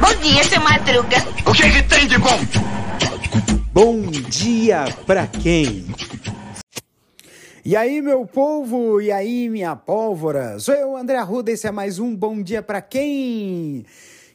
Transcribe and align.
Bom 0.00 0.14
dia, 0.22 0.44
seu 0.44 0.60
Madruga. 0.60 1.16
O 1.44 1.52
que, 1.52 1.70
que 1.70 1.82
tem 1.82 2.06
de 2.06 2.18
bom? 2.18 2.38
Bom 3.72 4.02
dia 4.10 4.84
pra 5.06 5.26
quem? 5.26 5.86
E 7.64 7.74
aí, 7.74 8.00
meu 8.00 8.24
povo, 8.24 9.00
e 9.00 9.10
aí, 9.10 9.48
minha 9.48 9.74
pólvora? 9.74 10.58
Sou 10.60 10.72
eu, 10.72 10.96
André 10.96 11.16
Arruda, 11.16 11.50
esse 11.50 11.66
é 11.66 11.72
mais 11.72 11.98
um 11.98 12.14
Bom 12.14 12.40
Dia 12.40 12.62
Pra 12.62 12.80
Quem? 12.80 13.84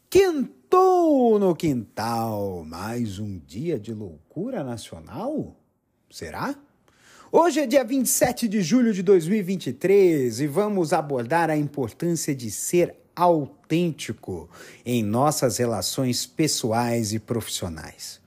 Quintou 0.10 1.40
no 1.40 1.56
quintal, 1.56 2.66
mais 2.66 3.20
um 3.20 3.40
dia 3.40 3.80
de 3.80 3.94
loucura 3.94 4.66
nacional? 4.66 5.56
Será? 6.10 6.54
Hoje 7.34 7.62
é 7.62 7.66
dia 7.66 7.82
27 7.82 8.46
de 8.46 8.62
julho 8.62 8.92
de 8.94 9.02
2023 9.02 10.42
e 10.42 10.48
vamos 10.48 10.92
abordar 10.92 11.50
a 11.50 11.56
importância 11.56 12.36
de 12.36 12.52
ser 12.52 12.94
autêntico 13.16 14.50
em 14.86 15.02
nossas 15.02 15.56
relações 15.56 16.26
pessoais 16.26 17.14
e 17.14 17.20
profissionais. 17.20 18.20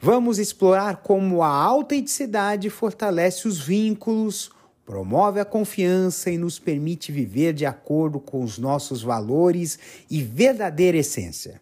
Vamos 0.00 0.38
explorar 0.38 1.02
como 1.02 1.42
a 1.42 1.50
autenticidade 1.50 2.70
fortalece 2.70 3.46
os 3.46 3.60
vínculos, 3.60 4.50
promove 4.86 5.38
a 5.38 5.44
confiança 5.44 6.30
e 6.30 6.38
nos 6.38 6.58
permite 6.58 7.12
viver 7.12 7.52
de 7.52 7.66
acordo 7.66 8.18
com 8.18 8.42
os 8.42 8.56
nossos 8.56 9.02
valores 9.02 9.78
e 10.10 10.22
verdadeira 10.22 10.96
essência. 10.96 11.60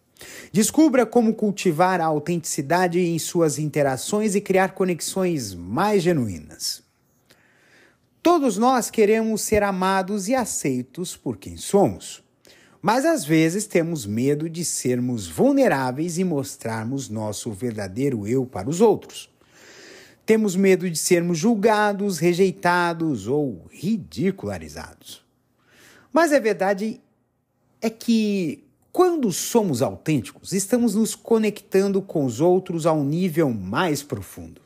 Descubra 0.49 1.05
como 1.05 1.33
cultivar 1.33 1.99
a 1.99 2.05
autenticidade 2.05 3.01
em 3.01 3.19
suas 3.19 3.59
interações 3.59 4.33
e 4.33 4.39
criar 4.39 4.69
conexões 4.69 5.53
mais 5.53 6.01
genuínas. 6.01 6.84
Todos 8.25 8.57
nós 8.57 8.89
queremos 8.89 9.41
ser 9.41 9.61
amados 9.61 10.27
e 10.27 10.33
aceitos 10.33 11.15
por 11.15 11.37
quem 11.37 11.57
somos. 11.57 12.23
Mas 12.81 13.05
às 13.05 13.23
vezes 13.23 13.67
temos 13.67 14.07
medo 14.07 14.49
de 14.49 14.65
sermos 14.65 15.27
vulneráveis 15.27 16.17
e 16.17 16.23
mostrarmos 16.23 17.07
nosso 17.07 17.51
verdadeiro 17.51 18.27
eu 18.27 18.43
para 18.43 18.67
os 18.67 18.81
outros. 18.81 19.29
Temos 20.25 20.55
medo 20.55 20.89
de 20.89 20.97
sermos 20.97 21.37
julgados, 21.37 22.17
rejeitados 22.17 23.27
ou 23.27 23.67
ridicularizados. 23.69 25.23
Mas 26.11 26.33
a 26.33 26.39
verdade 26.39 26.99
é 27.79 27.91
que 27.91 28.63
quando 28.91 29.31
somos 29.31 29.83
autênticos, 29.83 30.51
estamos 30.51 30.95
nos 30.95 31.13
conectando 31.13 32.01
com 32.01 32.25
os 32.25 32.41
outros 32.41 32.87
a 32.87 32.91
um 32.91 33.03
nível 33.03 33.51
mais 33.51 34.01
profundo. 34.01 34.64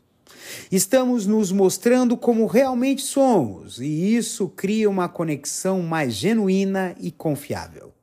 Estamos 0.72 1.26
nos 1.26 1.52
mostrando 1.52 2.16
como 2.18 2.46
realmente 2.46 3.02
somos, 3.02 3.80
e 3.80 4.16
isso 4.16 4.48
cria 4.50 4.90
uma 4.90 5.10
conexão 5.10 5.82
mais 5.82 6.14
genuína 6.14 6.96
e 7.00 7.12
confiável. 7.12 7.94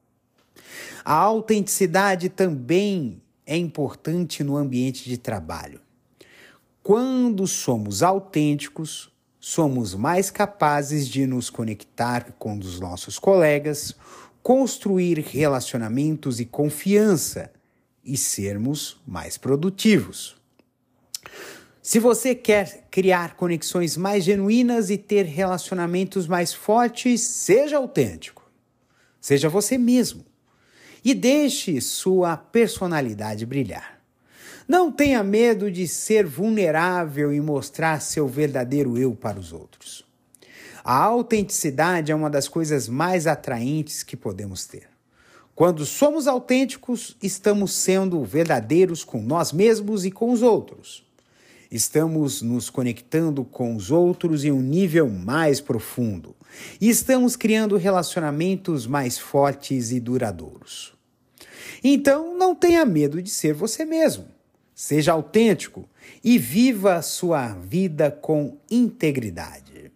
A 1.05 1.15
autenticidade 1.15 2.29
também 2.29 3.23
é 3.47 3.57
importante 3.57 4.43
no 4.43 4.57
ambiente 4.57 5.09
de 5.09 5.17
trabalho. 5.17 5.81
Quando 6.83 7.47
somos 7.47 8.03
autênticos, 8.03 9.11
somos 9.39 9.95
mais 9.95 10.31
capazes 10.31 11.09
de 11.09 11.27
nos 11.27 11.49
conectar 11.49 12.33
com 12.39 12.59
os 12.59 12.81
nossos 12.81 13.19
colegas, 13.19 13.95
construir 14.43 15.19
relacionamentos 15.19 16.41
e 16.41 16.45
confiança 16.45 17.53
e 18.05 18.17
sermos 18.17 19.01
mais 19.07 19.37
produtivos. 19.39 20.37
Se 21.87 22.01
você 22.01 22.35
quer 22.35 22.89
criar 22.91 23.37
conexões 23.37 23.97
mais 23.97 24.25
genuínas 24.25 24.91
e 24.91 24.99
ter 24.99 25.23
relacionamentos 25.23 26.27
mais 26.27 26.53
fortes, 26.53 27.21
seja 27.21 27.77
autêntico. 27.77 28.51
Seja 29.21 29.49
você 29.49 29.79
mesmo 29.79 30.25
e 31.05 31.15
deixe 31.15 31.81
sua 31.81 32.37
personalidade 32.37 33.47
brilhar. 33.47 34.01
Não 34.67 34.91
tenha 34.91 35.23
medo 35.23 35.71
de 35.71 35.87
ser 35.87 36.27
vulnerável 36.27 37.33
e 37.33 37.41
mostrar 37.41 38.01
seu 38.01 38.27
verdadeiro 38.27 38.99
eu 38.99 39.15
para 39.15 39.39
os 39.39 39.53
outros. 39.53 40.05
A 40.83 40.97
autenticidade 41.05 42.11
é 42.11 42.17
uma 42.17 42.29
das 42.29 42.49
coisas 42.49 42.89
mais 42.89 43.29
atraentes 43.29 44.03
que 44.03 44.17
podemos 44.17 44.67
ter. 44.67 44.89
Quando 45.55 45.87
somos 45.87 46.27
autênticos, 46.27 47.17
estamos 47.23 47.73
sendo 47.73 48.25
verdadeiros 48.25 49.05
com 49.05 49.23
nós 49.23 49.53
mesmos 49.53 50.05
e 50.05 50.11
com 50.11 50.33
os 50.33 50.43
outros. 50.43 51.07
Estamos 51.71 52.43
nos 52.43 52.71
conectando 52.71 53.45
com 53.45 53.75
os 53.75 53.91
outros 53.91 54.45
em 54.45 54.53
um 54.53 54.61
nível 54.61 55.09
mais 55.09 55.61
profundo 55.61 56.37
e 56.81 56.89
estamos 56.89 57.37
criando 57.37 57.77
relacionamentos 57.77 58.87
mais 58.87 59.19
fortes 59.19 59.91
e 59.91 60.01
duradouros. 60.01 60.95
Então, 61.83 62.37
não 62.37 62.55
tenha 62.55 62.85
medo 62.85 63.23
de 63.23 63.31
ser 63.31 63.53
você 63.53 63.85
mesmo. 63.85 64.27
Seja 64.75 65.13
autêntico 65.13 65.89
e 66.23 66.39
viva 66.39 66.97
a 66.97 67.03
sua 67.03 67.55
vida 67.55 68.11
com 68.11 68.59
integridade. 68.71 69.91